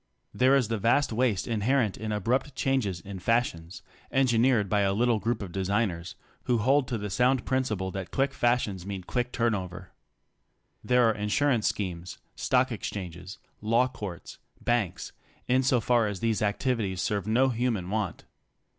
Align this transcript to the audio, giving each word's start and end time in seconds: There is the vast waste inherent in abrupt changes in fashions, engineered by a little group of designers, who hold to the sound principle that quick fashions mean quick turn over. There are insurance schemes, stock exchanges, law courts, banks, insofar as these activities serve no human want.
There 0.33 0.55
is 0.55 0.67
the 0.69 0.79
vast 0.79 1.13
waste 1.13 1.47
inherent 1.47 1.95
in 1.95 2.11
abrupt 2.11 2.55
changes 2.55 3.01
in 3.01 3.19
fashions, 3.19 3.83
engineered 4.11 4.67
by 4.67 4.79
a 4.81 4.93
little 4.95 5.19
group 5.19 5.43
of 5.43 5.51
designers, 5.51 6.15
who 6.45 6.57
hold 6.57 6.87
to 6.87 6.97
the 6.97 7.11
sound 7.11 7.45
principle 7.45 7.91
that 7.91 8.09
quick 8.09 8.33
fashions 8.33 8.83
mean 8.83 9.03
quick 9.03 9.31
turn 9.31 9.53
over. 9.53 9.91
There 10.83 11.07
are 11.07 11.13
insurance 11.13 11.67
schemes, 11.67 12.17
stock 12.35 12.71
exchanges, 12.71 13.37
law 13.61 13.87
courts, 13.87 14.39
banks, 14.59 15.11
insofar 15.47 16.07
as 16.07 16.19
these 16.19 16.41
activities 16.41 16.99
serve 16.99 17.27
no 17.27 17.49
human 17.49 17.91
want. 17.91 18.25